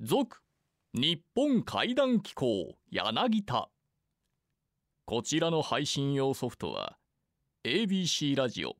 [0.00, 0.42] 続
[0.94, 3.68] 日本怪談機構柳田。
[5.06, 6.96] こちらの配信用ソフトは
[7.64, 8.76] ABC ラジオ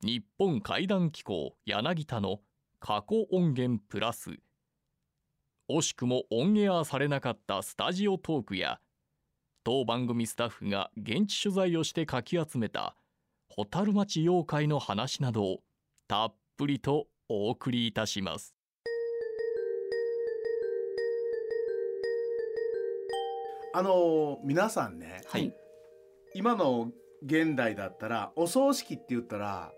[0.00, 2.38] 日本怪談機構柳田の
[2.78, 4.30] 過去音源プラス。
[5.68, 8.78] 惜しくもオンエアされなかったスタジオトークや
[9.64, 12.94] 当番組スタッフが現地取材をしてかき集めた
[13.48, 15.58] 蛍町妖怪の話などを
[16.06, 18.59] たっぷりとお送りいたします。
[23.72, 25.54] あの皆さんね、はい。
[26.34, 26.90] 今の
[27.24, 29.72] 現代だったらお葬式って言ったら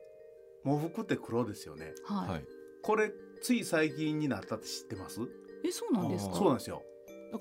[0.65, 1.93] 喪服って黒ですよね。
[2.05, 2.45] はい、はい。
[2.83, 5.21] これつい最近になったって知ってます？
[5.65, 6.35] えそうなんですか？
[6.37, 6.83] そうなんですよ。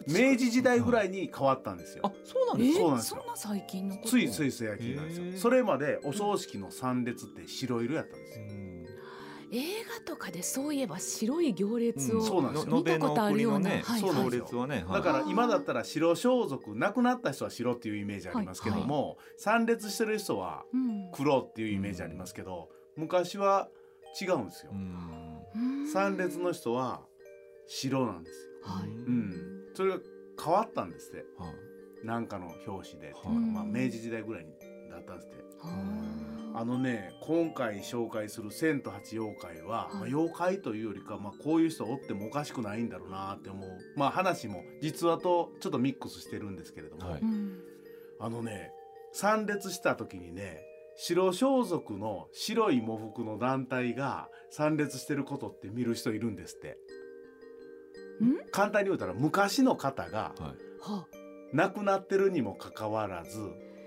[0.07, 2.79] 明治時代ぐらいに変わったんですよ、あ、そうなんえですか？
[2.79, 3.19] そうなんですよ。
[3.19, 4.09] そんな最近のこと？
[4.09, 5.25] ついつい最近なんですよ。
[5.37, 8.70] それまでお葬式の参列って白色やったんですよ、うん
[9.51, 12.75] 映画とかでそういえば白い行列を、うんそうなんですよ。
[12.77, 15.01] 見たことあるような、ねはいそうなんはいね、はい。
[15.01, 21.11] だから今だったら白装束亡くなった人は白っていうイメージありますけども、参列してる人はうん。
[21.11, 23.69] 黒っていうイメージありますけど、昔は
[24.21, 24.71] 違うんですよ。
[24.73, 25.41] う、ん。
[25.55, 27.01] うん参列の人は
[27.67, 28.51] 白なんですよ。
[28.63, 29.63] はい、うん。
[29.73, 29.99] それが
[30.41, 31.25] 変わったんですって。
[31.37, 31.49] は
[32.03, 32.05] い。
[32.05, 33.35] なんかの表紙で、はい。
[33.35, 34.51] まあ、明治時代ぐらいに
[34.89, 35.35] だったんですって。
[35.59, 35.69] は
[36.53, 39.95] あのね今回紹介する「千と八妖怪は」はい。
[39.95, 47.21] まあ、妖怪というよりか、まあ、こういう人おってもおかしくないんだろうなって思う、まあ、話も実話とちょっとミックスしてるんですけれども、はい。
[47.21, 47.59] うん。
[48.19, 48.71] あのね
[49.13, 50.63] 参列した時にね
[50.97, 56.77] 白装束の白い喪服の団体が参列してることって見る人いるんですって。
[58.23, 58.37] ん？
[58.51, 60.81] 簡単に言うたら昔の方がはい。
[60.81, 61.07] は
[61.53, 63.39] 亡くなってるにもかかわらず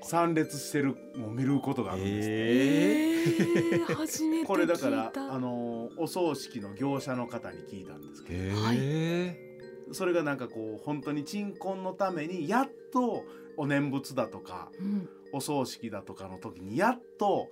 [0.04, 2.36] 参列してるのを見ることがあるんですって。
[2.36, 4.46] ええー、初めて聞いた。
[4.48, 9.58] これだからあのお葬式の業者の方に聞いたんですけど、え
[9.92, 13.24] それがなんかこう本当に鎮魂のためにやっと
[13.56, 15.08] お念仏だとかうん。
[15.32, 17.48] お葬式だとかの時にやっと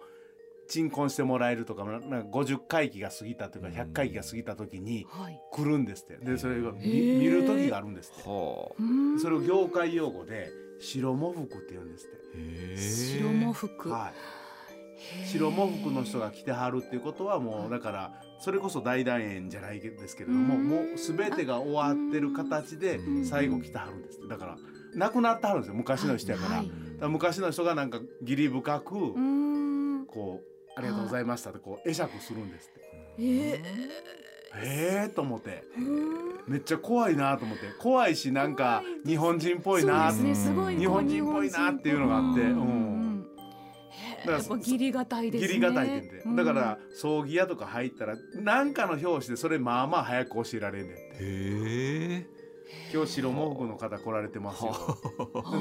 [0.69, 3.75] 鎮魂してもらえるとかなんか50回忌が過ぎたというかうん。
[3.75, 5.41] 100回忌が過ぎた時にはい。
[5.53, 6.25] 来るんですって。
[6.25, 8.23] でそれが見見る時があるんですって。
[8.23, 10.51] それを業界用語で
[10.81, 12.17] 白喪服って言うんですって。
[12.17, 12.19] へ
[12.75, 15.27] え白喪服、はい。
[15.27, 20.69] 白喪服の人が着てはるっていうことはもうだからそれこそ大団円じゃないですけれどもうん。
[20.69, 23.25] もう全てが終わってる形でうん。
[23.27, 24.29] 最後着てはるんですって。
[24.29, 24.57] だから
[24.95, 26.67] 亡くなってはるんですよ昔の人やから,、はい。
[26.67, 28.93] だから昔の人がなんか義理深く
[30.07, 32.83] こう「ありがとうございました」ってこう会釈するんですって。
[34.55, 35.65] ええと思って。
[36.47, 37.65] めっちゃ怖いなと思って。
[37.79, 40.35] 怖いしなんか日本人っぽいなね。
[40.35, 42.43] 日本人っぽいなっていうのがあって。
[42.43, 42.49] うん。
[42.49, 43.27] うん。
[43.91, 45.49] へーやっぱ義理がたいですね。
[45.49, 46.37] 義理がたいってん。
[46.37, 51.03] だから葬儀屋とか入ったら何かの表紙でそれまあまあ早く教えられんねんって。
[51.03, 52.27] へえ。
[52.93, 54.99] 今日白喪服の方来られてますよ。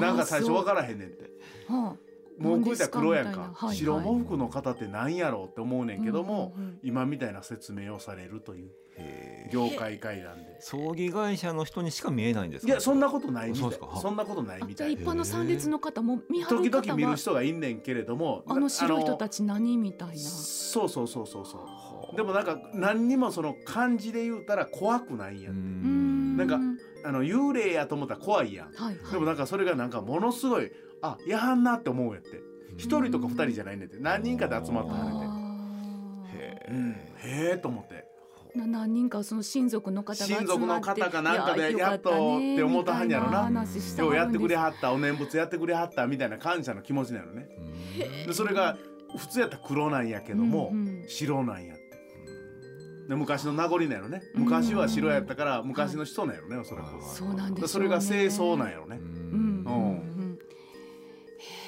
[0.00, 1.30] なんか最初分からへんねんって。
[1.68, 1.96] は
[2.42, 3.40] もう食いたら黒やんか。
[3.40, 3.76] はいはい。
[3.76, 8.70] 白喪服の方ってなんやろうって思うねんけども、うんうんうん今みたいな説明をされるという。
[9.50, 10.60] 業界会談で。
[10.60, 12.72] 葬儀会社の人にしか見えないんですか？
[12.72, 13.62] いやそんなことないみたい。
[13.62, 14.00] そうですか？
[14.00, 14.96] そんなことないあみたい。
[14.96, 16.82] じゃあ一般の参列の方も見張る時方は？
[16.86, 20.14] 々見る人がいんねんけれどもあの白い人ちたち何みたいな。
[20.16, 21.60] そうそうそうそうそう。
[21.62, 22.16] はあ。
[22.16, 26.34] でもなんか何にもその漢字で言うたら怖くないんやうん。
[26.34, 26.58] んなんか
[27.04, 28.72] あの幽霊やと思ったら怖いやん。
[28.72, 28.96] はい。
[29.10, 30.70] でもなんかそれがなんかものすごい
[31.02, 32.40] あやはんなって思うやって。
[32.78, 35.26] 一人とか二人じゃないねんって何人かで集まったはねんて。
[35.26, 36.96] あへうん。
[37.22, 37.50] え。
[37.50, 38.04] へえと思って。
[38.54, 40.46] 何人かその親族の方が集まって。
[40.46, 43.48] 親族の方かなんかでいやっとって思ったはんやろな。
[43.48, 47.48] 今日やってくれははったお念仏やってくれはったみたいな感謝の気持ちなのね。
[47.58, 48.76] うんでそれが
[49.16, 50.72] 普通やったら黒なんやけども、
[51.06, 51.82] 白なんやって。
[53.08, 54.22] で昔の名残なんやろね。
[54.34, 59.00] 昔は白やったから昔の人なんやろねおそらく、はいそうなんでそれが清掃なんやろね、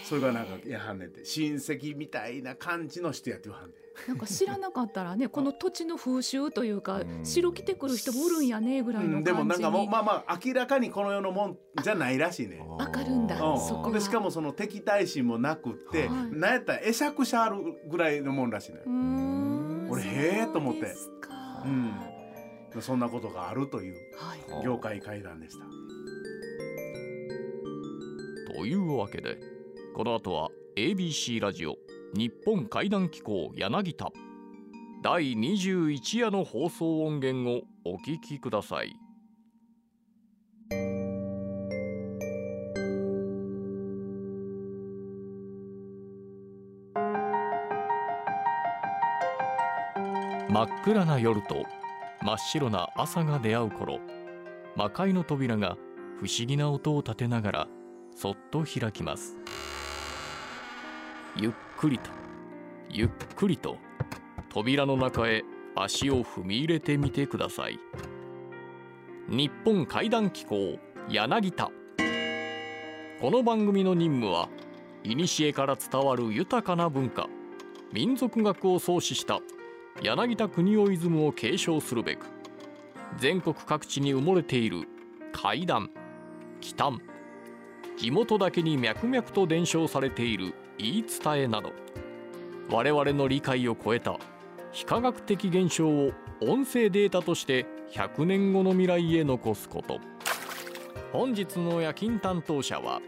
[0.05, 4.09] それがなんかやはんねんて親戚みたいな感じの人やってはんねん。
[4.09, 9.39] なんか知らなかったらねこの土地の風習というかうん白着てくる人もおるんやねぐらいの感じに。
[9.39, 9.45] うん。
[9.45, 12.61] でもなんかもうまあまあ明らかにこの世のもんじゃないらしいね。
[12.69, 13.41] わかるんだ。
[13.41, 13.61] うん。
[13.61, 16.37] そこはでしかもその敵対心もなくって、はい。
[16.37, 17.57] なんやったら会釈しはる
[17.89, 19.89] ぐらいのもんらしいねうーん。
[19.91, 20.81] 俺へーと思って。
[20.81, 21.63] そうですか。
[21.65, 22.83] うん。
[22.83, 24.65] そんなことがあるというはい。
[24.65, 25.65] 業界会談でした。
[28.53, 29.39] というわけで
[29.95, 31.77] この後は ABC ラジオ
[32.15, 34.11] 日本怪談機構柳田。
[35.05, 38.97] 第21夜の放送音源をお聞きください。
[50.51, 51.63] 真っ暗な夜と
[52.21, 54.01] 真っ白な朝が出会う頃
[54.75, 55.77] 魔界の扉が
[56.19, 57.69] 不思議な音を立てながら
[58.17, 59.37] そっと開きます。
[61.37, 62.11] ゆっくりと
[62.89, 63.77] ゆっくりと
[64.51, 65.43] 扉の中へ
[65.75, 67.81] 足を踏み入れてみてください。
[69.29, 70.79] 日本怪談機構
[71.09, 71.73] 柳田。
[73.21, 74.49] この番組の任務は
[75.03, 77.27] 古から伝わる豊かな文化
[77.93, 79.41] 民族学を創始した
[80.03, 82.27] 柳田国夫イズムを継承するべく
[83.19, 84.89] 全国各地に埋もれている
[85.33, 85.91] 怪談
[86.61, 87.01] 奇談
[87.97, 91.73] 地元だけに脈々と伝承されている言い伝えなど。
[92.71, 94.19] 我々の理解を超えた
[94.73, 100.01] 非科学的現象を音声データとして100年後の未来へ残すこと。
[101.13, 103.01] 本日の夜勤担当者は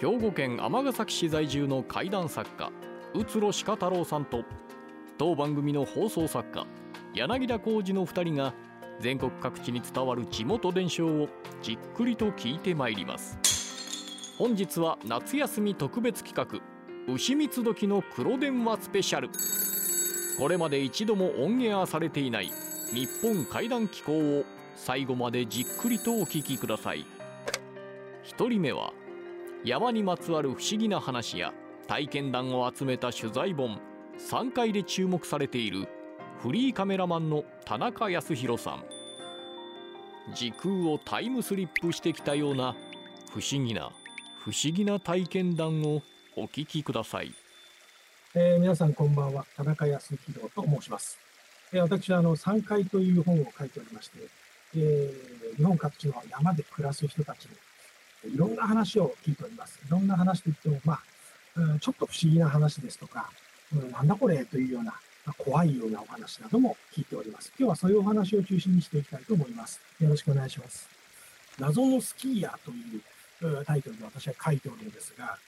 [0.00, 2.72] 兵庫県尼崎市在住の怪談作家
[3.14, 4.44] 宇津呂鹿太郎さんと
[5.18, 6.66] 当番組の放送作家
[7.14, 8.54] 柳田浩二の2人が
[9.00, 11.28] 全国各地に伝わる地元伝承を
[11.62, 13.47] じっくりと聞いてまいります。
[14.38, 16.62] 本日は夏休み特別企
[17.08, 19.30] 画牛蜜時の黒電話スペシャル。
[20.38, 22.52] これまで一度もオンエアされていない
[22.94, 24.44] 日本怪談機構を
[24.76, 27.04] 最後までじっくりとお聞きください。
[28.26, 28.92] 1人目は
[29.64, 31.52] 山にまつわる不思議な話や
[31.88, 33.80] 体験談を集めた取材本
[34.18, 35.88] 3階で注目されている
[36.40, 38.84] フリーカメラマンの田中康弘さん。
[40.32, 42.76] 時空をタイムスリップしてきたような
[43.32, 43.90] 不思議な
[44.48, 46.00] 不思議な体験談を
[46.34, 47.34] お聞きください。
[48.34, 49.44] えー皆さんこんばんは。
[49.54, 51.18] 田中康弘と申します、
[51.70, 54.20] えー私はあの3階という本を書いておりまして、
[54.74, 57.46] えー日本各地の山で暮らす人たち
[58.24, 59.78] にいろんな話を聞いております。
[59.86, 61.00] いろんな話といってもまあ、
[61.56, 63.28] うんちょっと不思議な話ですとか、
[63.76, 64.92] うんなんだこれというような、
[65.26, 67.52] まあ怖いようなお話なども聞いております。
[67.58, 69.78] 今日はそういうお話を中心にしていきたいと思います。
[70.00, 70.88] よろしくお願いします。
[71.58, 73.02] 謎のスキーヤーという
[73.64, 75.38] タイトルで私は書いておるんですが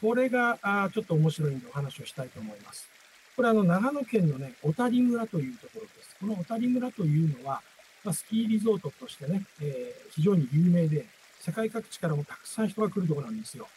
[0.00, 2.88] これがあちょっと面白いんでお話をしたいと思います。
[3.36, 6.16] これあの長野県のね、小谷村というところです。
[6.20, 7.62] この小谷村というのは、
[8.04, 11.06] まあ、スキーリゾートとしてね、えー非常に有名で、
[11.40, 13.68] 世界各地からもたくさん人が来るところなんですよ。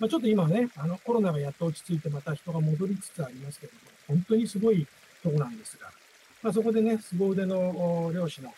[0.00, 4.86] まあ、ちょっと今ね、あのコロナがやっと落ち着いてまた人が戻りつつありますけれども、本当にすごい
[5.22, 5.88] とこなんですが、
[6.42, 8.52] まあ、そこでね、凄腕の漁師の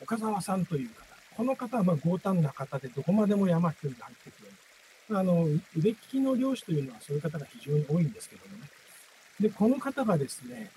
[0.00, 1.07] 岡沢さんという方、
[1.38, 5.16] この方はまあ強胆な方でどこまでも山一人で入ってくる。
[5.16, 5.46] あの
[5.76, 8.68] 腕利きの漁師というのはそういう方が非常に多いんですけどもね。
[9.38, 10.72] で、この方がですね、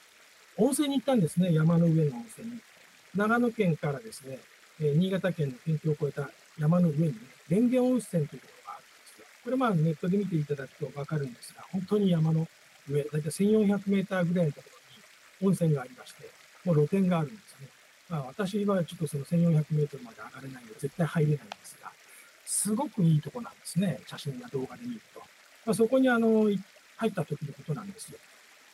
[0.57, 2.59] 温泉に行ったんですね、山の上の温泉に。
[3.15, 4.37] 長野県からですね、
[4.79, 6.29] え新潟県の県境を越えた
[6.59, 7.13] 山の上にね、
[7.49, 9.25] 蓮華温泉というところがあるんですよ。
[9.43, 12.47] これまあネットで見ていただくとわかるんですが、本当に山の
[12.87, 14.67] 上、だいたい1400メーターぐらいのとこ
[15.41, 16.29] ろに温泉がありまして、
[16.65, 17.67] もう露天があるんですね。
[18.11, 21.89] まあ私はちょっとその1400メートルまで上がれないので絶対入れないんですが、
[22.45, 24.01] すごくいいとこなんですね。
[24.05, 25.21] 写真や動画で見ると。
[25.65, 26.43] まあ、そこにあの、
[26.97, 28.17] 入った時のことなんですよ。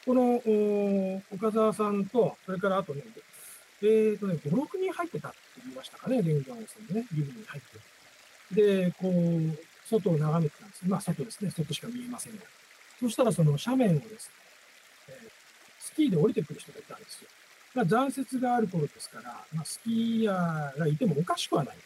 [0.06, 0.42] この、
[1.32, 3.04] 岡澤さんと、それからあとね、
[3.84, 8.88] えーとね、5、6人入ってたって言いましたかね、蓮華温泉ね、湯船に入ってて。
[8.88, 10.82] で、こう、外を眺めてたんです。
[10.88, 11.52] まあ、外ですね。
[11.52, 12.42] 外しか見えませんが。
[13.00, 14.34] そしたら、その斜面をですね、
[15.10, 15.30] えー
[15.80, 17.30] スキーで降りてくる人がいたんですよ。
[17.78, 21.78] まあ、残雪がある頃ですから、まあ、スキーヤーがいてもおかしくはない。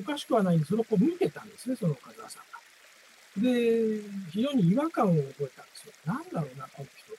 [0.00, 3.50] おかしくはないんで、それを見てたんですね、その岡澤さんが。
[3.50, 5.92] で、非常に違和感を覚えたんですよ。
[6.06, 7.18] なんだろうな、この人と。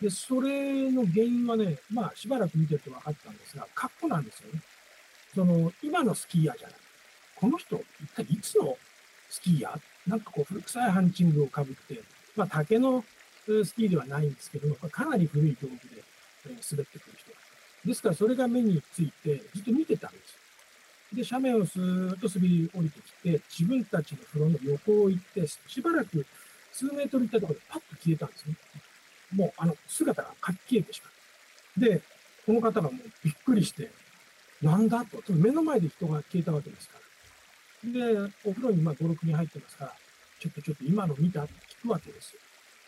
[0.00, 4.60] で、それの原因はね、まあ、しばらく見てると分かったんですが、格好なんですよね。
[5.34, 6.76] その、今のスキーヤーじゃない。
[7.34, 8.78] この人、一体いつの
[9.28, 10.10] スキーヤー？
[10.10, 12.00] なんかこう、古臭いハンチングをかぶって、
[12.36, 13.04] まあ、竹の
[13.44, 16.02] スキーではないんですけども、かなり古い道具で、
[16.46, 17.36] 滑ってくる人だ
[17.86, 20.36] ですから、それが目について、ずっと見てたんです。
[21.14, 26.26] で、斜面をスーッと滑り降りてきて、自分たちの風呂の横を行って、しばらく
[26.72, 28.56] 数メートル行ったところでパッと消えたんですね。
[29.34, 31.10] もう、あの、姿がかっ消えてしま
[31.78, 31.88] う。
[31.88, 32.02] で、
[32.44, 32.92] この方がもう
[33.24, 33.90] びっくりして、
[34.60, 36.98] なんだと、目の前で人が消えたわけですか
[37.84, 37.92] ら。
[37.92, 39.92] で、お風呂にまあ5、6人入ってますから、
[40.40, 42.40] ちょっとちょっと今の見たって聞くわけですよ。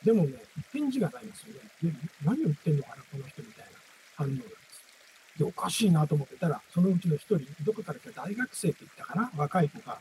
[0.04, 0.34] でもね、
[0.72, 1.60] 返事がないんですよね。
[1.82, 3.70] で何を言ってんのかな、この人みたいな
[4.16, 4.38] 反応なん
[5.38, 5.44] で。
[5.44, 9.30] おかしいなと思ってたら、そのうちの一人、どこから来た大学生って言ったかな？
[9.36, 9.98] 若い子が、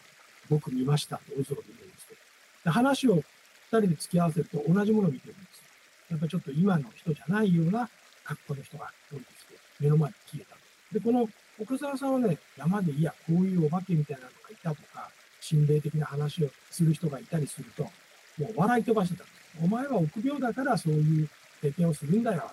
[0.50, 2.20] 僕見ましたっておぞろで言うんですけど。
[2.66, 3.24] で、話を二
[3.70, 5.64] 人で付き合わせると同じものを見てるんですよ。
[6.12, 7.90] やっぱちょっと今の人じゃないような
[8.24, 10.58] 格好の人が降りてきて、目の前で消えた。
[10.94, 11.28] で、この
[11.60, 15.10] 奥沢さんはね、山でいや、こういうお化けみたいなのがいたとか、
[15.42, 19.26] 心霊的な話をする人がいたりすると、もう笑い飛ばしてた。
[19.62, 21.30] お前は臆病だからそういう
[21.62, 22.52] 経験をするんだよ。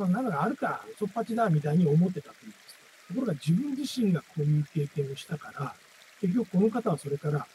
[0.00, 2.76] そんなのがあるか、そっぱちだ、みたいに思ってたというんです
[3.08, 5.74] ところが自分自身がこういう経験をしたから、
[6.22, 7.46] 結局この方はそれから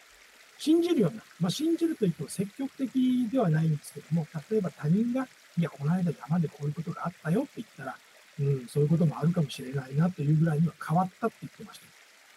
[0.60, 7.96] 信じるような、まあ、信じるといっても積極的ではないんですけども、例えば他人が、いや、この間山でこういうことがあったよって言ったら、
[8.40, 11.86] うん、そういうこともあるかもしれないなというぐらいには変わったって言ってました。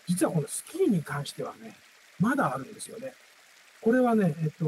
[0.06, 1.76] 実はこのスキーに関してはね、
[2.18, 3.12] まだあるんですよね。
[3.82, 4.64] これはね、えっと、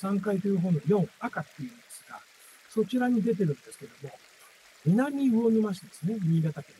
[0.00, 2.18] 3階という方の4、赤っていうんですが、
[2.70, 4.10] そちらに出てるんですけども、
[4.86, 6.74] 南魚沼市ですね、新潟県。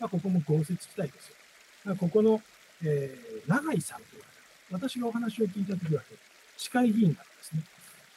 [0.00, 1.36] まあ、ここも豪雪地帯ですよ。
[1.84, 2.40] まあここの、
[2.84, 4.28] えー、永井さんという方、
[4.72, 6.06] 私がお話を聞いたときは、ね、
[6.56, 7.62] 市会議員だったんですね。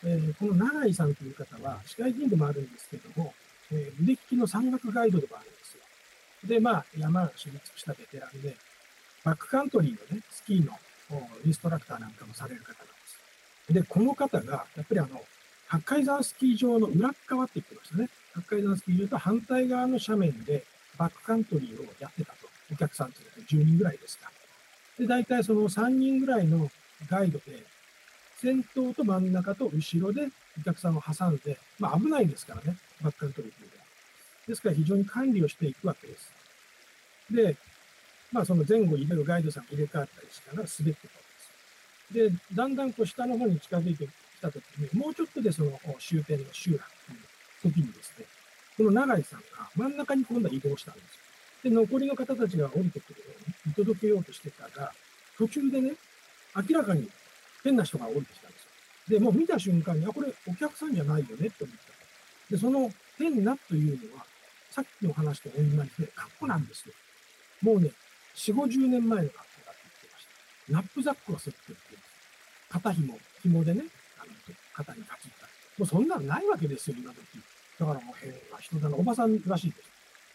[0.03, 3.34] えーこの永井さんという方は、市会議員でもあるんですけども、
[3.72, 5.84] えー腕利きの山岳ガイドでもあるんですよ。
[6.48, 8.56] で、まあ、山を知り尽くしたベテランで、
[9.24, 10.72] バックカントリーのね、スキーの
[11.46, 12.84] インストラクターなんかもされる方なんで
[13.67, 13.74] す。
[13.74, 15.22] で、この方が、やっぱりあの、
[15.67, 18.10] 八海山スキー場の裏側って言ってましたね。
[18.38, 20.63] 八海山スキー場と反対側の斜面で
[20.98, 22.48] バックカントリーをやってたと。
[22.72, 24.29] お客さんというと10人ぐらいですか。
[25.00, 26.70] で、大体その3人ぐらいの
[27.10, 27.63] ガイドで、
[28.41, 30.27] 先頭と真ん中と後ろで
[30.60, 33.86] お客さんを挟んで、まあ危ないですからね、バックカントリーというのは。
[34.48, 36.32] ですから非常に管理をしていくわけです。
[37.32, 37.56] で、
[38.32, 41.22] まあその前後入れるガイドさんが入れ替わったりしながら滑っていくわ
[42.12, 42.38] けです。
[42.38, 44.10] で、だんだんこう下の方に近づいてき
[44.41, 47.20] たときに、もうちょっとでその終点の集落という
[47.61, 48.25] 時にですね、
[48.77, 51.15] この永井さんが真ん中に今度は移動したんです
[51.63, 51.69] よ。
[51.69, 54.91] で、残りの方たちが降りてくるように見届けようとしてたら、
[55.37, 55.93] 途中でね、
[56.55, 57.09] 明らかに
[57.63, 59.19] 変な人が降りてきたんですよ。
[59.19, 62.53] で、もう見た瞬間に、あ、これお客さんじゃないよねって思った。
[62.53, 64.25] で、その変なというのは、
[64.71, 66.93] さっきの話と同じで、格好なんですよ。
[67.61, 67.91] もうね、
[68.35, 70.27] 4、50年前の格好だって言ってまし
[70.67, 70.73] た。
[70.73, 72.03] ナップザックをセットって言うんです。
[72.69, 73.83] 肩紐、紐でね、
[74.19, 74.31] あの
[74.73, 75.47] 肩にかつった。
[75.77, 77.19] もうそんなのないわけですよ、今時。
[77.79, 79.89] だからもう変な人だな、おばさんらしいです。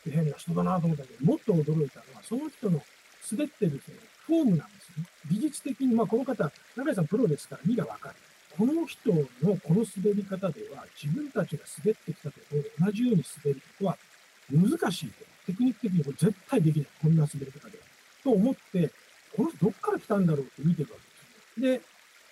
[0.06, 2.82] で変な人だなと思ったけど、もっと驚いたのは、その人の
[3.30, 3.96] 滑ってるその
[4.26, 5.06] フォームなんですね。
[5.30, 8.14] 技術的に、まあこの方、中井さんプロですから見がわかる。
[8.56, 9.24] この人の
[9.56, 13.98] この滑り方では、自分たちが滑ってきたところ同じように滑ることは
[14.50, 15.24] 難しいと。
[15.46, 16.86] テクニック的にこれ絶対できない。
[17.00, 17.84] こんな滑り方では。
[18.22, 18.90] と思って、
[19.34, 20.98] この人どっから来たんだろうって見てるわ
[21.56, 21.78] けですよ。
[21.78, 21.80] で、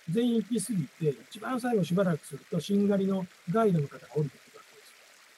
[0.09, 4.93] 全員行き過ぎて、一番最後しばらくすると、しんがりのガイドの方が降りてくるわけです。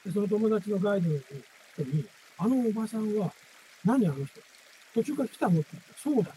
[0.06, 2.04] で、その友達のガイドの人に、
[2.38, 3.32] あのおばさんは、
[3.84, 4.40] 何あの人？
[4.94, 6.30] 途中から来たのって言ったら、そうだ。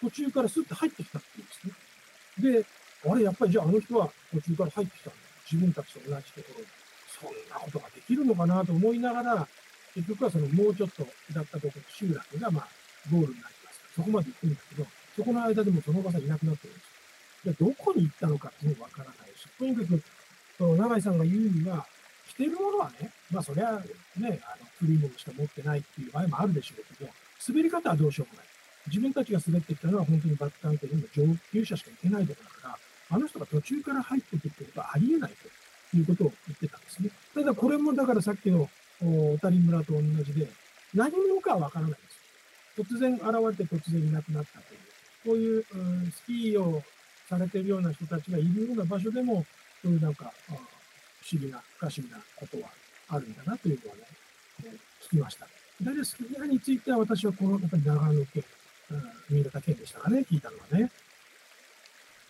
[0.00, 2.62] 途中からスッと入ってきたって言うんですね。
[2.62, 5.18] で、あれ、やっぱりじゃああの人は途中から入ってきたんだ。
[5.50, 6.66] 自分たちと同じところに。
[7.20, 9.48] そんなことができるのかなと思いながら、
[9.94, 12.68] 結局はそのもうちょっとだったところ、集落がまあ、
[13.12, 16.89] ゴールになりますから、そこまで行くんだけど、そこの間でもそのおばさんいなくなってるんです
[17.44, 17.52] よ。
[17.52, 20.02] で、どこに行ったのかっていうのもわからないし、とにかく、
[20.58, 21.86] その永井さんが言うには、
[22.28, 27.10] 着てるものはね、まあそりゃね、あの、古いものしか持ってないっていう場合もあるでしょうけど、
[27.48, 28.46] 滑り方はどうしようもない。
[28.86, 32.78] 自分たちが滑ってきたのは本当にバックカントリーの上級者しか行けないところだから、
[33.10, 35.32] あの人が途中から入ってくってことはありえない
[35.90, 37.10] ということを言ってたんですね。
[37.34, 38.68] ただこれもだからさっきの
[39.00, 40.48] 小谷村と同じで、
[40.94, 41.98] 何者かはわからないんで
[42.86, 42.94] す。
[42.94, 43.22] 突然現
[43.58, 44.80] れて突然いなくなったという、
[45.24, 46.82] こういう、うんスキーを
[47.30, 49.46] されているような人たちがいるような場所でも、
[49.82, 50.52] そういうなんか、あ
[51.22, 52.68] 不思議な、不可思議なことは
[53.08, 54.02] あるんだなというのはね、
[54.64, 54.72] えー
[55.06, 55.46] 聞きました。
[55.82, 58.44] 大体スキーについては私はこのやっぱり長野県、
[58.90, 60.90] うん新潟県でしたかね、聞いたのはね。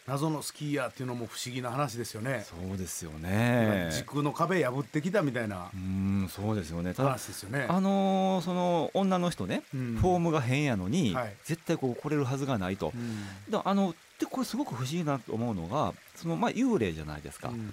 [0.07, 2.45] 謎のスキーヤーっていうのも不思議な話ですよね。
[2.49, 3.90] そうですよね。
[3.92, 6.95] 時空の壁破ってきたみたいなうん、そうですよね。
[6.95, 7.66] ただ、話ですよね。
[7.69, 12.92] あのーその女の人ね、うんフォームが変やのに、はい絶対こう来れるはずがないと。
[12.95, 17.49] うんだあのでこれすごく不思議なと思うのが、そのまあ幽霊じゃないですか。
[17.49, 17.73] うん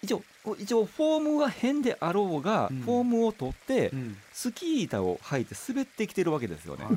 [0.00, 0.22] 一応
[0.60, 6.84] 一応フォームが変であろうが、うんフォームを取って、うんスキー板を履いて滑ってきてるわけですよね。
[6.84, 6.96] はい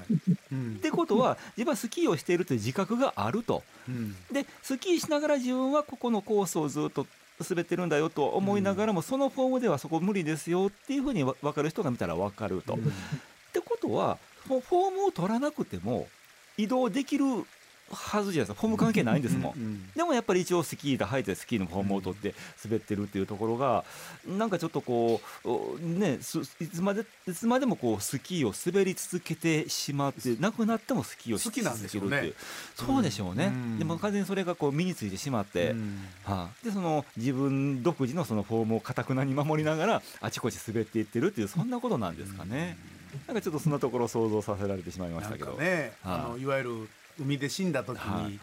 [0.52, 3.64] うんってことは自分はスキーをしているという自覚があると。
[3.90, 7.08] うんでスキーしながら自分はここのコースをずっと
[7.50, 12.76] 滑ってるんだよと思いながらも、そのフォームではそこ無理ですよっていうふうにわ分かる人が見たら分かると。
[12.76, 12.84] うんっ
[13.52, 16.08] てことはフォームを取らなくても
[16.56, 17.26] 移動できる
[17.92, 18.62] はずじゃないですか。
[18.62, 19.54] フォーム関係ないんですもん。
[19.54, 22.34] うんでもやっぱり一応スキー板履いてスキーのフォームを取って
[22.64, 23.84] 滑ってるっていうところが
[24.28, 32.36] なんかちょっとこうおねすいつまでいつまでもこうスキーを滑り続けてしまってなくなってもスキーをし続けるっていう。
[32.76, 33.80] そうでしょうね、うん。
[33.80, 36.00] でも完全にそれがこう身についてしまって、うん。
[36.24, 42.78] はいでその自分独自のそのフォームをかたくなに守りながらあちこち滑っていってるっていうそんなことなんですかね、
[43.28, 46.90] なんかちょっとそんなところを想像させられてしまいましたけど、ね、はいあのいわゆる
[47.22, 48.40] 海で死んだ時に、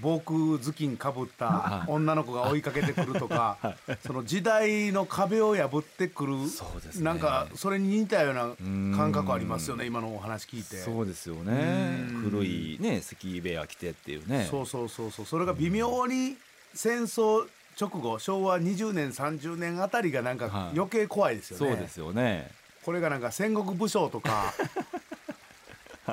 [0.00, 3.58] 防空頭巾かぶった女の子が追いかけてくるとか、
[4.06, 7.04] その時代の壁を破ってくる、そうですね。
[7.04, 10.76] なんかそれに似たような感覚ありますよね今のお話聞いて。
[10.76, 12.06] そうですよね。
[12.08, 12.30] うん。
[12.30, 14.46] 古いねスキーベア着てっていうね。
[14.50, 15.26] そうそうそうそう。
[15.26, 16.36] それが微妙に
[16.72, 17.46] 戦争
[17.80, 20.78] 直後昭和20年30年あたりがなんかはい。
[20.78, 22.50] 余計怖いですよね、そうですよね。
[22.84, 24.54] これがなんか戦国武将とか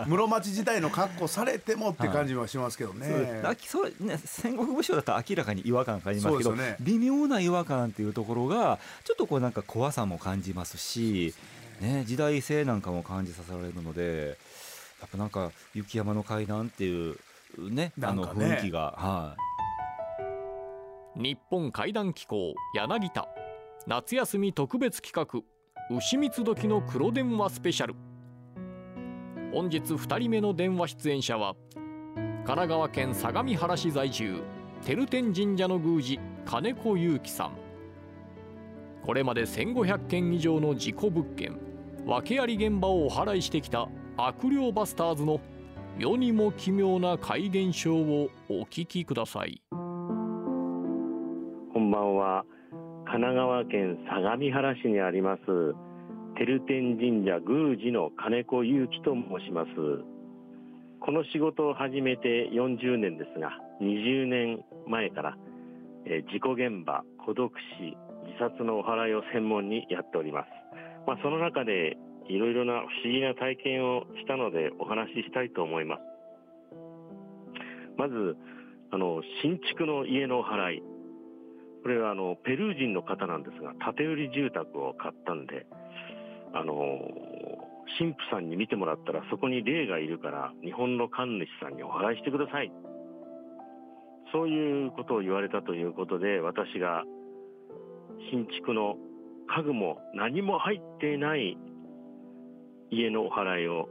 [0.09, 6.75] 室町時代の格好されてもって感じはしますけどね、そうあきそうね戦国武将だったら明らかに違和感がありますけどね。
[6.79, 11.33] 微妙な違和感っていうところがちょっとこうなんか怖さも感じますし、
[11.81, 14.37] ね、時代性なんかも感じさせられるので
[15.01, 17.17] やっぱなんか雪山の階段っていう
[17.57, 19.47] ねあの雰囲気が、はい。
[21.19, 23.27] 日本怪談機構柳田。
[23.87, 25.41] 夏休み特別企画
[25.89, 27.95] 牛蜜時の黒電話スペシャル
[29.57, 31.55] 本日2人目の電話出演者は
[32.13, 34.43] 神奈川県相模原市在住
[34.83, 37.53] 照天神社の宮司金子祐樹さん
[39.03, 41.57] これまで1500件以上の事故物件
[42.05, 45.41] 訳あり現場をお祓いしてきた悪霊バスターズの
[45.97, 49.77] 世にも奇妙な怪現象をお聞きくださいこ
[51.79, 52.45] んばんは。
[53.05, 55.41] 神奈川県相模原市にあります、
[56.37, 59.69] 照天神社宮司の金子祐樹と申します。
[60.99, 65.37] この仕事を始めて40年ですが、20年前から、
[66.05, 67.51] え事故現場、孤独
[67.81, 67.97] 死、
[68.29, 70.47] 自殺のお祓いを専門にやっております。
[71.07, 71.97] まあ、その中で
[72.29, 76.01] いろいろな不思議な体験をしたのでお話ししたいと思います。
[77.97, 78.37] まず、
[78.91, 80.83] あの、新築の家のお祓い。
[81.81, 85.65] これはあのペルー人の方なんですが建売り住宅を買ったんで
[86.53, 86.99] あの
[87.97, 92.71] 神父さんに見てもらったらそこに霊がいるから日本の神主さんにお祓いしてください。
[94.33, 97.03] そういうことを言われたということで私が
[98.29, 98.97] 新築の
[99.47, 101.57] 家具も何も入っていない
[102.91, 103.87] 家のお祓いを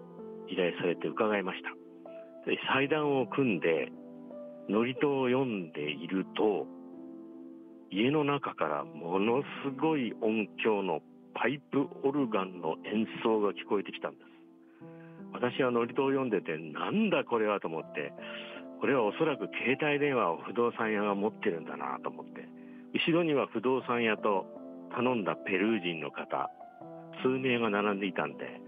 [0.49, 1.71] 依頼されて伺いました。
[2.51, 3.91] で祭壇を組んで
[4.69, 6.67] 祝詞を読んでいると
[7.91, 11.01] 家の中からものすごい音響の
[11.37, 14.37] パイプオルガンの演奏が聞こえてきたんです。
[15.33, 18.13] 私は祝詞を読んでてなんだこれはと思って
[18.81, 22.49] これはおそらく携帯電話を不動産屋が持ってるんだなと思って
[22.95, 24.47] 後ろには不動産屋と
[24.95, 26.49] 頼んだペルー人の方
[27.23, 28.61] 数名が並んでいたんで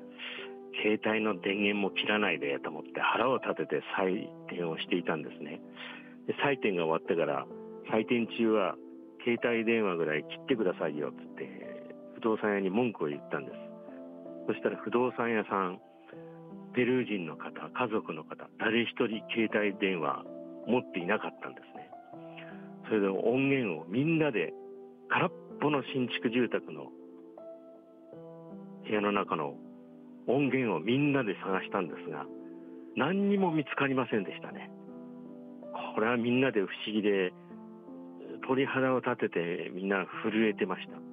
[0.83, 5.61] 携帯の電源も切らないでと思って腹を立てて採点をしていたんですね。
[6.27, 7.47] で採点が終わってから
[7.91, 8.77] 採点中は
[9.25, 11.78] 携帯電話ぐらい切ってくださいよっつって
[12.19, 13.57] 不動産屋に文句を言ったんです。
[14.49, 15.79] そしたら不動産屋さん
[16.75, 20.25] ペルー人の方家族の方誰一人携帯電話
[20.67, 21.91] 持っていなかったんですね。
[22.89, 24.53] それで音源をみんなで
[25.09, 26.91] 空っぽの新築住宅の
[28.83, 29.55] 部屋の中の
[30.27, 32.27] 音源をみんなで探したんですが
[32.97, 34.73] 何にも見つかりませんでしたね。
[35.95, 37.33] これはみんなで不思議で
[38.47, 41.08] 鳥肌を立ててみんな震えてました。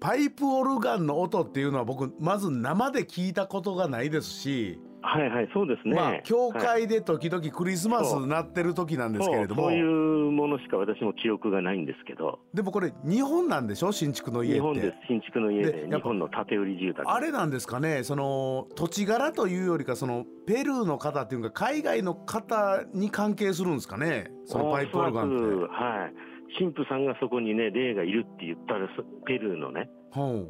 [0.00, 5.94] パイプオルガンの音っていうのは僕まず生で聞いたことがないですし、はいはいそうですね。
[5.94, 6.60] まあ教はい。
[6.60, 9.82] 会で時々クリスマスになってる時なんですけれども、そうそうい
[10.28, 12.40] うものしか私も記憶がないんですけど。
[12.52, 13.92] でもこれ日本なんでしょ？
[13.92, 14.54] 新築の家って。
[14.56, 14.94] 日本です。
[15.08, 17.08] 新築の家で日本の建売り住宅。
[17.10, 18.02] あれなんですかね？
[18.02, 24.30] その土地柄というよりかそのペルーの方っていうか海外の方に関係するんですかね？
[24.46, 25.44] そのパイプオルガンって。
[25.44, 26.14] はい
[26.56, 29.90] 神父さんがそこにね霊がいるって言ったらそペルーのね。
[30.10, 30.46] ほ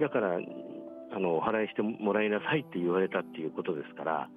[0.00, 0.38] だから
[1.14, 4.28] あのお祓いしてもらいなさいって言われたっていうことですから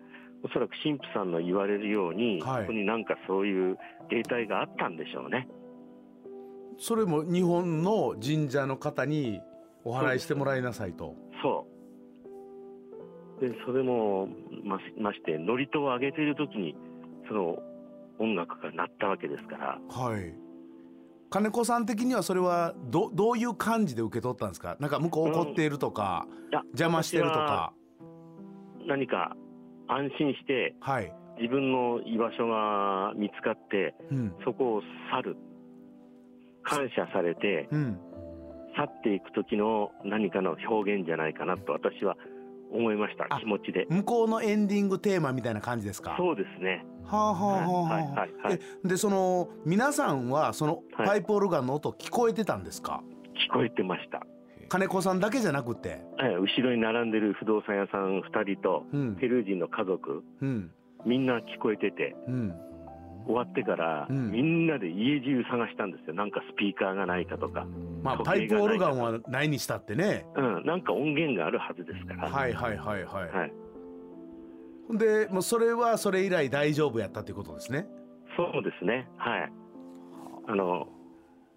[0.43, 2.61] おそらく神父さんの言われるように、はい。
[2.63, 3.77] そこになんかそういう
[4.09, 5.47] 霊体があったんでしょうね。
[6.77, 9.41] うそれも日本の神社の方に
[9.83, 11.15] お祓いしてもらいなさいと。
[11.41, 11.65] そ
[13.39, 13.41] う。
[13.41, 14.27] でそれも
[14.63, 16.75] ましまして祝詞を上げている時に
[17.27, 17.57] その
[18.19, 19.79] 音楽が鳴ったわけですから。
[19.89, 20.44] はい
[21.35, 24.77] 金子さん的にはそれはどどういう感じで受け取ったんですか？
[24.79, 27.73] なんか向こう怒っているとか、いや邪魔してるとか。
[28.87, 29.35] 何か
[29.89, 34.33] 安心してはい、自分の居場所が見つかってうん。
[34.45, 35.35] そこを去る。
[36.63, 37.99] 感謝されてうん、
[38.77, 42.34] 去っていく時の何かの表現じゃないかなと私は思
[42.91, 43.85] いましたあ気持ちで。
[43.89, 46.15] 向こうのエンディングテーマみたいな感じですか？
[46.17, 46.85] そうですね。
[47.05, 48.59] はあはあはあはいはいはいはい。
[48.83, 51.07] えでその皆さんはそのはい。
[51.07, 53.01] パイプオルガンの音聞こえてたんですか、
[53.49, 54.25] 聞こえてました。
[54.67, 56.01] 金子さんだけじゃなくて？
[56.19, 59.15] え後ろに並んでる不動産屋さん2人とうん。
[59.15, 60.71] ペルー人の家族うん。
[61.05, 62.15] みんな聞こえてて。
[62.27, 62.53] うん
[63.25, 64.31] 終わってから、うん。
[64.31, 66.13] みんなで家中探したんですよ。
[66.13, 67.65] なんかスピーカーがないかとか、
[68.03, 70.25] まあパイプオルガンはないにしたってね。
[70.35, 73.53] うん、なんか音源があるはずですから、はいはいはいはい、はい。
[74.87, 77.87] ほんでもうそれはそれ以来大丈夫やったっていうことですね。
[78.37, 79.07] そうですね。
[79.17, 79.51] はい。
[80.47, 80.87] あの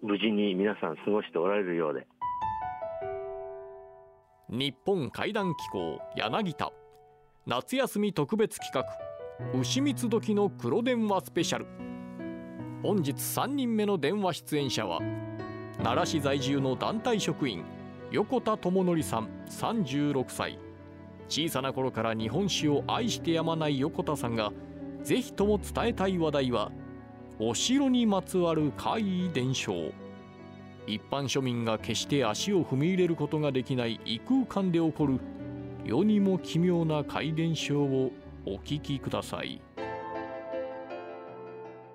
[0.01, 2.07] 無事に皆さん過ごしておられるようで。
[4.49, 6.71] 日本怪談機構柳田。
[7.45, 9.08] 夏休み特別企画
[9.53, 11.65] 牛蜜時の黒電話スペシャル。
[12.83, 14.99] 本日3人目の電話出演者は
[15.77, 17.63] 奈良市在住の団体職員
[18.11, 20.59] 横田智則さん36歳。
[21.29, 24.51] 小さな頃から日本史を愛してやまない横田さんが
[25.03, 26.71] ぜひとも伝えたい話題は
[27.39, 29.93] お城にまつわる怪異伝承。
[30.85, 35.19] 一般庶民が決して足を踏み入れることができない異空間で起こる
[35.85, 38.11] 世にも奇妙な怪現象を
[38.45, 39.61] お聞きください。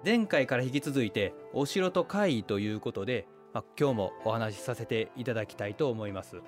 [0.05, 6.43] 前回から引き続いてお城と怪異ということで、まあ、今日もお話しさせていただきたいと思います。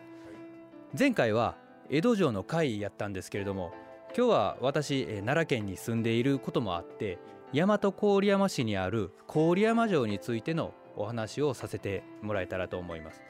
[0.96, 1.56] 前回は
[1.88, 3.72] 江戸城の怪異やったんですけれども
[4.16, 7.18] 今日は私奈良県に住んでいることもあって
[7.52, 13.22] 大和郡山市にある郡山城についてのお話をさせてもらえたらと思います。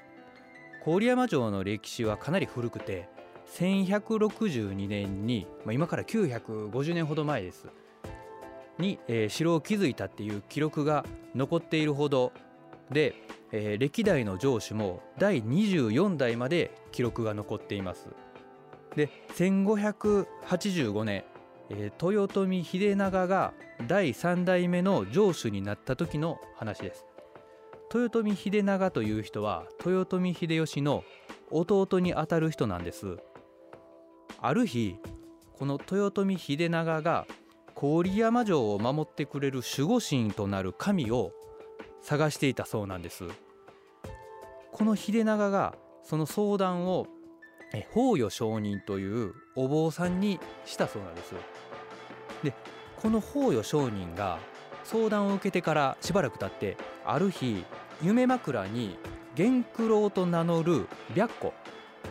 [0.84, 3.08] 郡山城の歴史はかなり古くて
[3.46, 7.66] 1162年に、まあ、今から950年ほど前です。
[8.78, 11.04] に、えー城を築いたっていう記録が
[11.34, 12.32] 残っているほど
[12.90, 13.14] で、
[13.52, 18.08] えー歴代の城主も第24代まで記録が残っています。
[18.94, 21.24] で1585年、
[21.70, 23.54] えー豊臣秀長が
[23.86, 27.06] 第3代目の城主になった時の話です。
[27.94, 31.04] 豊臣秀長という人は豊臣秀吉の
[31.50, 33.18] 弟にあたる人なんです。
[34.40, 34.96] ある日
[35.58, 37.26] この豊臣秀長が
[37.74, 41.32] 郡山城を守ってくれる守護神となる神を
[42.02, 43.24] 探していたそうなんです。
[44.72, 47.06] この秀長がその相談を
[47.72, 51.34] え法与上人というお坊さんにしたそうなんです。
[52.42, 52.52] で
[52.96, 54.38] この法与上人が
[54.84, 57.64] 相談を受けてからしばらく経ってある日
[58.02, 58.98] 夢枕に
[59.34, 61.52] 元九郎と名乗る白虎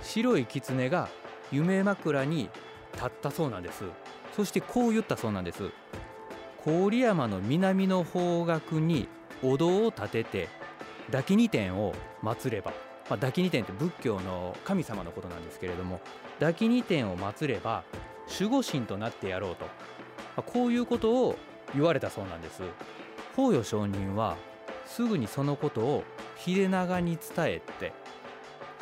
[0.01, 1.09] 白い狐が
[1.55, 2.49] 夢枕に
[2.93, 3.85] 立ったそうなんです。
[4.35, 5.71] そしてこう言ったそうなんです。
[6.65, 9.07] 郡山の南の方角に
[9.41, 10.49] お堂を建てて
[11.07, 16.01] 抱き二天を祀れば、まあ、抱き二天って仏教の神様のことなんですけれども
[16.39, 17.83] 抱き二天を祀れば
[18.39, 19.71] 守護神となってやろうと、ま
[20.37, 21.37] あこういうことを
[21.73, 22.63] 言われたそうなんです。
[23.35, 24.35] 法与上人は
[24.85, 26.03] すぐにそのことを
[26.37, 27.93] 秀長に伝えて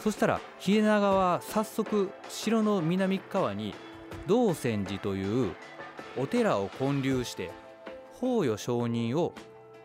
[0.04, 3.74] そしたら秀長は早速城の南側に
[4.28, 5.56] 道泉寺という
[6.18, 7.52] お寺を建立して
[8.12, 9.34] 法与上人を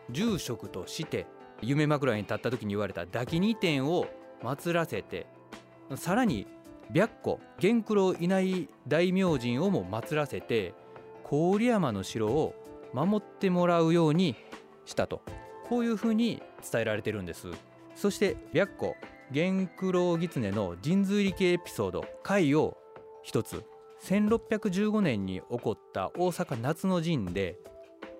[0.09, 1.25] 住職として
[1.61, 4.07] 夢枕に立った時に言われた抱き二天を
[4.43, 5.25] 祀らせて
[5.95, 6.47] さらに
[6.93, 10.73] 白虎元九郎いない大明神をも祀らせて
[11.23, 12.55] 郡山の城を
[12.93, 14.35] 守ってもらうように
[14.85, 15.21] したと。
[15.69, 17.47] こういうふうに伝えられてるんです。
[17.95, 22.77] そして白虎元九郎狐の神髄力エピソード回を
[23.21, 23.63] 一つ
[24.03, 27.59] 1615年に起こった大阪夏の陣で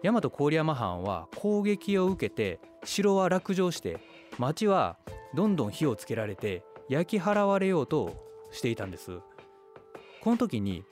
[0.03, 3.97] 大和郡山藩は攻撃を受けて城は落城して
[4.37, 4.97] 町は
[5.35, 8.15] どんどん火をつけられて焼き払われようと
[8.51, 9.19] していたんです。
[10.21, 10.83] この時に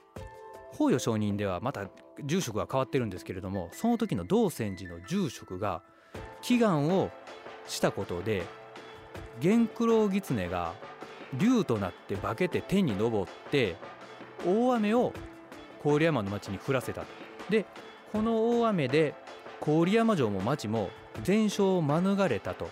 [0.72, 1.88] 法与上人ではまた
[2.24, 5.82] 住職が変わってるんですけれどもその時の道泉寺の住職が
[6.42, 7.10] 祈願を
[7.66, 8.44] したことで
[9.40, 10.74] 元九郎狐が
[11.34, 13.76] 竜となって化けて天に昇って
[14.46, 15.12] 大雨を
[15.84, 17.06] 郡山の町に降らせたと。
[17.50, 17.66] で
[18.12, 19.14] この大雨で
[19.60, 20.90] 郡山城も町も
[21.22, 22.68] 全焼を免れたと。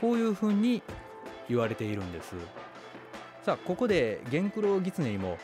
[0.00, 0.82] こういうふうに
[1.48, 2.34] 言われているんです。
[3.44, 5.38] さあここで元九郎狐にも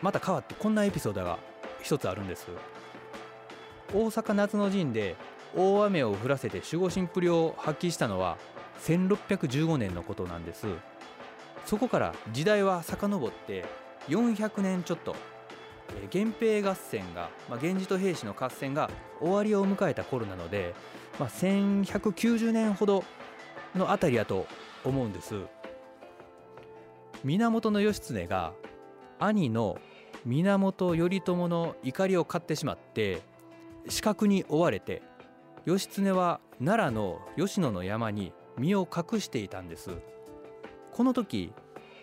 [0.00, 1.38] また変わってこんなエピソードが
[1.82, 2.48] 一つあるんです。
[3.94, 5.14] 大阪夏の陣で
[5.54, 8.38] 大雨を降らせて守護神っぷりを発揮したのは
[8.82, 10.66] 1615年のことなんです。
[11.64, 13.64] そこから時代は遡って
[14.08, 15.14] 400年ちょっと
[16.12, 18.90] 源平合戦が、まあ、源氏と平氏の合戦が
[19.20, 20.74] 終わりを迎えた頃なので、
[21.18, 23.04] まあ、1190年ほど
[23.76, 24.46] のあたりやと
[24.84, 25.34] 思うんです。
[27.24, 28.52] 源義経が
[29.20, 29.78] 兄の
[30.24, 33.22] 源頼朝の怒りを買ってしまって
[33.88, 35.02] 死角に追われて
[35.64, 39.90] 義経は奈良の吉野の山に身を隠していたんです。
[40.92, 41.52] この時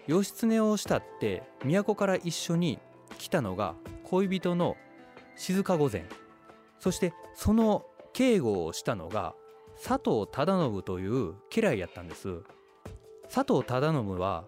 [0.07, 2.79] 義経を慕って都から一緒に
[3.17, 4.75] 来たのが恋人の
[5.35, 6.07] 静御前。
[6.79, 9.35] そしてその警護をしたのが
[9.81, 12.41] 佐藤忠信という家来やったんです。
[13.31, 14.45] 佐藤忠信は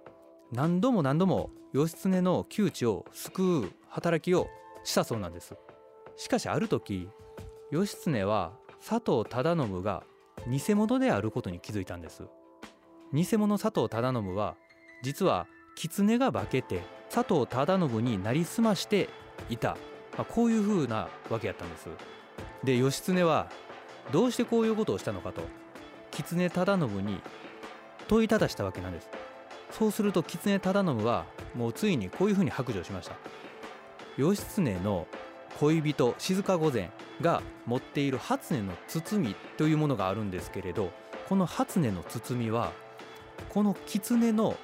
[0.52, 4.48] 何度も何度も義経の窮地を救う働きを
[4.84, 5.56] したそうなんです。
[6.18, 7.08] しかしある時
[7.70, 8.54] 義経は
[8.86, 10.04] 佐藤忠信が
[10.48, 12.24] 偽物であることに気づいたんです。
[13.14, 14.56] 偽物佐藤忠信は
[15.04, 19.10] 実は狐が化けて佐藤忠信になりすまして
[19.50, 19.78] いた、
[20.18, 21.90] まあ、こういう風なわけやったんです。
[22.64, 23.50] で義経は
[24.12, 25.42] どうしてこういうことをしたのかと
[26.12, 27.22] 狐忠信に
[28.08, 29.10] 問いただしたわけなんです。
[29.72, 33.16] そうすると狐忠信はもうついにこういうふうに白状しました。
[34.18, 35.08] 義経の
[35.62, 36.90] 恋人静御前
[37.22, 40.90] が持っている初音の包みというものがあるんですけれど
[41.30, 42.72] この初音の包みは
[43.50, 44.58] この狐の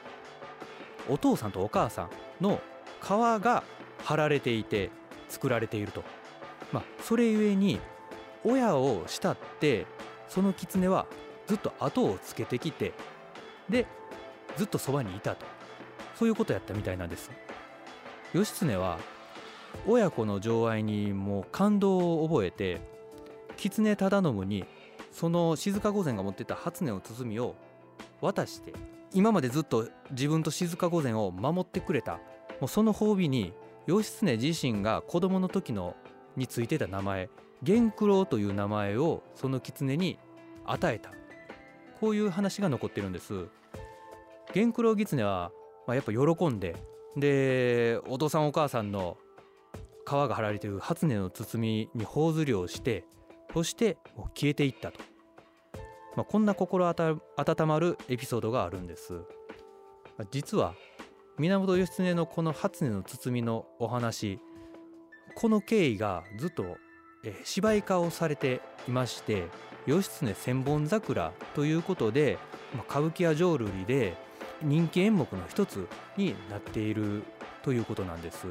[1.08, 2.10] お父さんとお母さ
[2.42, 2.60] んの
[3.00, 3.64] 皮が
[4.04, 4.90] 貼られていて
[5.30, 6.04] 作られていると、
[6.74, 7.80] まあ、それゆえに
[8.44, 9.86] 親を慕って
[10.28, 11.06] その狐は
[11.46, 12.94] ずっと後をつけてきて
[13.70, 13.86] で
[14.58, 15.46] ずっとそばにいたと。
[16.18, 17.30] そういうことやったみたいなんです。
[18.34, 18.98] 義経は
[19.86, 22.82] 親子の情愛にもう感動を覚えて
[23.58, 24.66] 狐忠信に
[25.12, 27.56] その静御前が持ってた初音の包みを
[28.22, 28.74] 渡して
[29.14, 32.20] 今までずっと自分と静御前を守ってくれた
[32.60, 33.54] もうその褒美に
[33.88, 35.96] 義経自身が子供の時の
[36.36, 37.30] についてた名前
[37.64, 40.20] 元九郎という名前をその狐に
[40.66, 41.12] 与えた
[42.00, 43.48] こういう話が残ってるんです。
[44.54, 45.52] 元九郎狐は、
[45.88, 46.76] まあ、やっぱ喜んで。
[47.16, 49.18] でお父さんお母さんの
[50.08, 53.04] 皮が貼られている初音の包みに頬ずりをして
[53.54, 55.00] そしてもう消えていったと、
[56.16, 57.22] まあ、こんな心温
[57.68, 59.22] まるエピソードがあるんです、
[60.32, 60.76] 実は
[61.38, 64.40] 源義経のこの初音の包みのお話
[65.36, 66.78] この経緯がずっと
[67.24, 69.48] え芝居化をされていまして
[69.86, 72.38] 義経千本桜ということで、
[72.74, 74.16] まあ、歌舞伎や浄瑠璃で
[74.62, 77.24] 人気演目の一つになっている
[77.64, 78.48] ということなんです。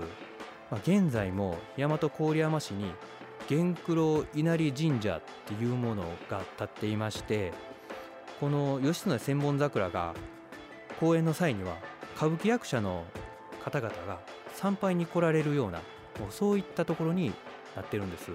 [0.70, 2.92] まあ、現在も大和郡山市に
[3.48, 7.52] 元九郎稲荷神社っていうものが建っていまして
[8.40, 10.14] この義経千本桜が
[10.98, 11.76] 公演の際には
[12.16, 13.04] 歌舞伎役者の
[13.64, 14.18] 方々が
[14.54, 15.78] 参拝に来られるような
[16.20, 17.32] もうそういったところに
[17.74, 18.30] なってるんです。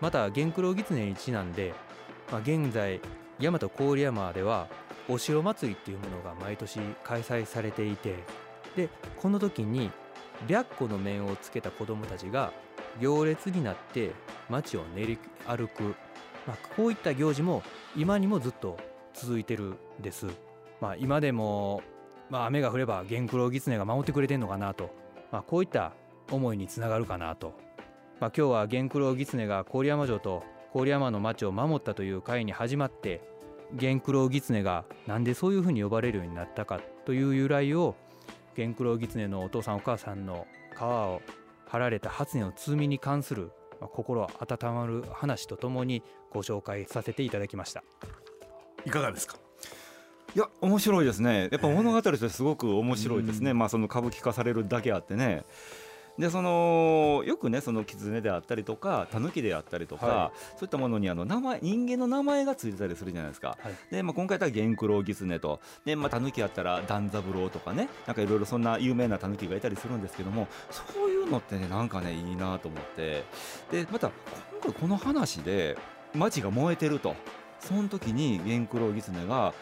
[0.00, 1.74] また元九郎狐にちなんで、
[2.30, 3.00] まあ、現在
[3.38, 4.68] 大和郡山では
[5.08, 8.16] お城祭りっていうものが毎年開催されていて
[8.76, 8.88] で
[9.20, 9.90] この時に
[10.48, 12.52] 白虎の面をつけた子どもたちが
[13.00, 14.12] 行列になって
[14.48, 15.94] 街を練り歩く、
[16.46, 17.62] まあ、こういった行事も
[17.96, 18.76] 今にもずっと
[19.14, 20.26] 続いてるんです。
[20.80, 21.82] まあ、今でも、
[22.28, 24.90] まあ、雨が降れば元九郎狐が守ってくれてんのかなと、
[25.30, 25.92] まあ、こういった
[26.30, 27.54] 思いにつながるかなと、
[28.20, 30.42] まあ、今日は元九郎狐が郡山城と
[30.74, 33.22] 郡山の町を守ったという会に始まって
[33.72, 37.94] 元九郎狐がなんでそういうふうに呼ばれるようになったかという由来を
[38.56, 41.20] 元九郎狐のお父さんお母さんの皮を
[41.66, 47.82] 貼られた初音の包みに関する心温まる話とともにご紹介させていただきました。
[48.86, 49.36] いかがですか？
[50.34, 51.48] いや面白いですね。
[51.52, 55.44] やっぱ物語としてすごく面白いですね、まあその歌舞伎化されるだけあってね
[56.18, 73.24] でそのよくねその狐であったりとか狸であったりとか、はい、そういったものにあの名前人間の名前がついてたりするじゃないですか、はい、で、まあ、今回だったら元九郎狐とで、まあ、狸やったら段三郎とかねなんかいろいろそんな有名な狸がいたりするんですけどもそういうのってねなんかねいいなと思って。
[73.70, 74.10] でまた
[74.62, 75.76] 今回この話で
[76.14, 77.14] 町が燃えてると。
[77.64, 79.54] その時に元九郎狐が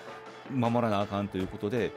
[0.51, 1.93] 守らなあかんということで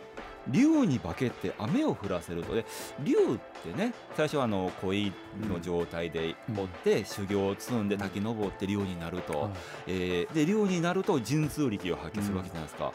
[0.48, 2.54] 竜に化けて雨を降らせると。
[2.54, 2.66] で
[3.04, 3.18] 竜っ
[3.64, 5.12] てね最初はあの恋
[5.50, 9.50] の状態でおって修行を積んで滝登って竜になると、
[9.88, 12.94] えー、で竜になると神通力を発揮するわけじゃないですか、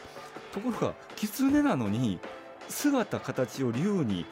[0.53, 2.19] ところが狐なのに
[2.69, 4.25] 姿形を竜に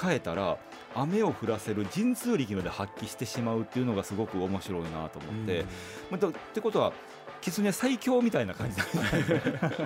[0.00, 0.58] 変えたら
[0.94, 5.64] 雨を降らせる神通力まで発揮してしまうっていうのがすごく面白いなと思って、
[6.10, 6.92] うん、ってことは
[7.42, 8.76] 狐最強みたいな感じ。
[8.76, 8.84] だ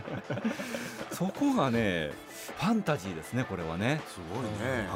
[1.11, 2.11] そこがね
[2.59, 4.01] ファンタジーですねこれはね。
[4.07, 4.87] すごいね、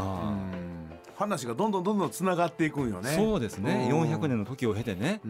[1.17, 3.11] 話がどんどんどんどんつながっていくんよね。
[3.11, 3.89] そうですね。
[3.91, 5.21] 400年の時を経てね。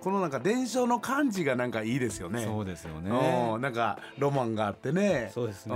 [0.00, 2.44] このなんか伝承の感じがなんかいいですよね。
[2.44, 3.58] そうですよね。
[3.60, 5.30] なんかロマンがあってね。
[5.32, 5.74] そうですね。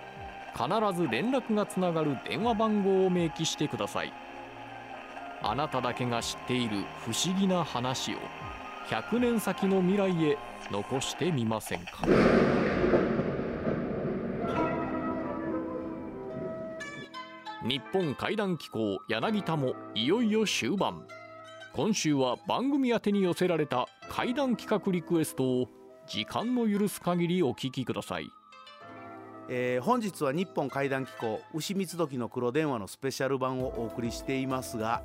[0.53, 4.13] 必ず連絡がつながる電話番号を明記してください。
[5.43, 8.17] あなただけが知っている不思議な話を
[8.89, 10.35] 100年先の未来へ
[10.71, 12.07] 残してみませんか？
[17.67, 21.05] 日本怪談機構柳田もいよいよ終盤。
[21.73, 25.67] 今週は番組宛てに寄せられた怪談企画リクエストを
[26.07, 28.29] 時間の許す限りお聞きください。
[29.49, 35.03] えー本日は日本怪談機構牛三つ時の黒電話のスペシャル版をお送りしていますが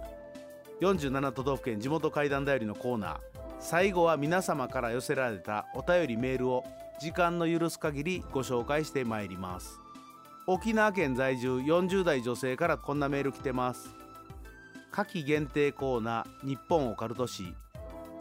[0.81, 3.19] 47都道府県地元怪談だよりのコーナー。
[3.59, 6.65] 最後は皆様から寄せられたお便りメールを
[7.01, 9.82] 時間の許す限りご紹介してまいります。
[10.49, 13.95] 沖縄県在住40代女性からこんなメール来てます。
[14.91, 17.55] 夏季限定コーナー日本オカルト史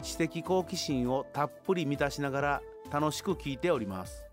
[0.02, 4.24] 知的好奇心をたっぷり満たしながら楽しく聞いております。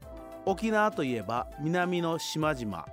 [0.46, 2.86] 沖縄といえば南の島々。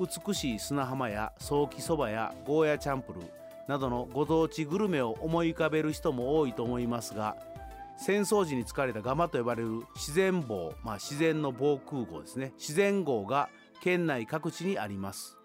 [0.00, 3.20] 美しい砂浜やソーキそばやゴーヤチャンプル
[3.66, 7.36] などのご当地グルメを思い浮かべる人も多いと思いますが
[7.98, 12.52] 戦争時に使われたガマと呼ばれる自然棒、まあ、自然の防空壕ですね。
[12.56, 13.48] 自然壕が
[13.80, 15.38] 県内各地にあります。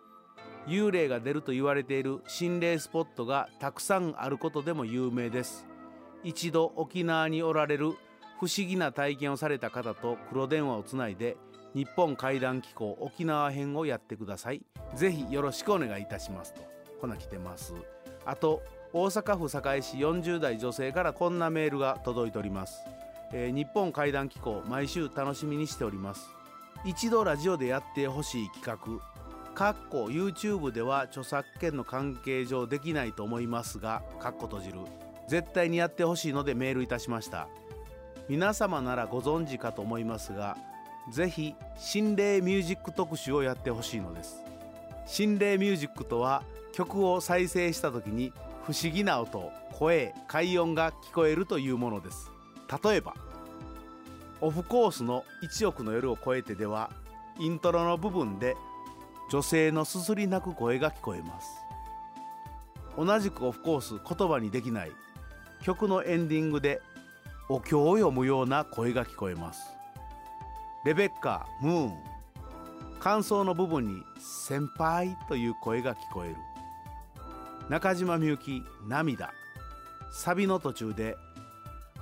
[0.67, 5.67] 幽霊が出ると言われている心霊スポットがたくさんあることでも有名です。
[6.23, 7.91] 一度沖縄におられる
[8.39, 11.37] 不思議な体験をされた方と黒電話をつないで
[11.73, 14.61] 日本怪談機構沖縄編をやってください。
[14.95, 16.61] ぜひよろしくお願いいたしますと。
[17.01, 17.73] こんな来てます。
[18.25, 18.61] あと
[18.93, 22.79] 大阪府堺市40代女性からこんなメールが届いております、
[23.33, 26.42] えー日本怪談機構毎週楽しみにしております。
[26.85, 29.53] 一度ラジオでやってほしい企画。
[29.53, 34.79] かっこ YouTube では著作権の関係上できないと思いますがかっこ閉じる。
[35.29, 37.47] 絶対にやってほしいのでメールいたしました。
[38.27, 40.57] 皆様ならご存知かと思いますが
[41.11, 44.43] ぜひ心霊ミュージック特集をやってほしいのです。
[45.05, 46.43] 心霊ミュージックとは
[46.73, 48.33] 曲を再生した時に
[48.65, 52.29] 不思議な音声快音が聞こえるというものです。
[52.83, 53.13] 例えば
[54.43, 56.91] オフコースの1億の夜を超えてでは
[57.39, 58.57] イントロの部分で
[59.31, 61.47] 女性のすすり泣く声が聞こえます。
[62.97, 64.91] 同じくオフコース言葉にできない
[65.63, 66.81] 曲のエンディングで
[67.47, 69.61] お経を読むような声が聞こえます。
[70.83, 71.97] レベッカムーン。
[72.99, 76.35] 感想の部分に「先輩」という声が聞こえる。
[77.69, 79.31] 中島みゆき涙。
[80.11, 81.15] サビの途中で「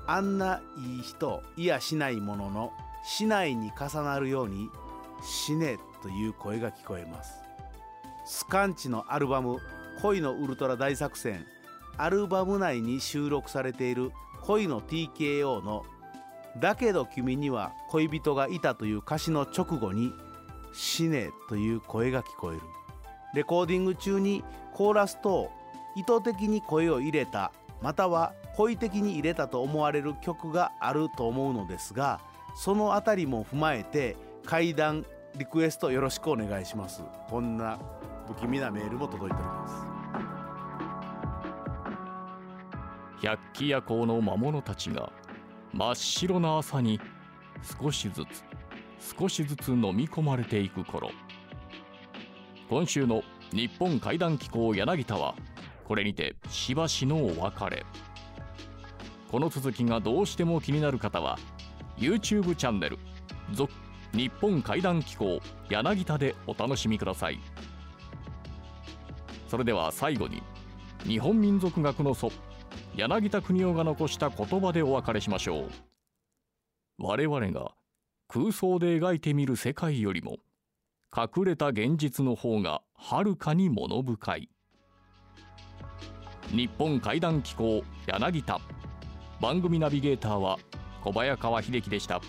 [0.07, 4.69] あんないい人いやしないもののしないに重なるように
[5.23, 7.41] 死ね」という声が聞こえます。
[8.25, 9.57] スカンチのアルバム
[10.01, 11.45] 「恋のウルトラ大作戦」
[11.97, 14.11] アルバム内に収録されている
[14.41, 15.85] 恋の TKO の
[16.59, 20.13] 「だけど君には恋人がいた」という歌詞の直後に
[20.73, 22.61] 「死ね」という声が聞こえる。
[23.33, 25.51] レコーディング中にコーラスと
[25.95, 32.21] 意図的に声を入れたまたは故意的に入れたと思われる曲があると思うのですが
[32.55, 35.03] そのあたりも踏まえて怪談
[35.35, 37.01] リクエストよろしくお願いします。
[37.27, 37.79] こんな
[38.27, 39.73] 不気味なメールも届いております。
[43.23, 45.11] 百鬼夜行の魔物たちが
[45.73, 46.99] 真っ白な朝に
[47.81, 51.09] 少しずつ少しずつ飲み込まれていく頃。
[52.69, 55.33] 今週の日本怪談機構柳田は
[55.87, 57.83] これにてしばしのお別れ。
[59.31, 61.39] この続きがどうしても気になる方は
[61.97, 62.99] YouTube チャンネル
[63.55, 63.71] 「続
[64.13, 65.39] 日本怪談機構
[65.69, 67.39] 柳田」でお楽しみください。
[69.47, 70.43] それでは最後に
[71.03, 72.29] 日本民族学の祖
[72.97, 75.69] 柳田国夫が残した言葉でお別れしましょう。
[76.97, 77.71] 我々が
[78.27, 80.39] 空想で描いてみる世界よりも
[81.15, 84.49] 隠れた現実の方がはるかに物深い。
[86.49, 88.59] 日本怪談機構柳田。
[89.41, 90.59] 番組ナビゲーターは
[91.03, 92.21] 小早川秀樹でした。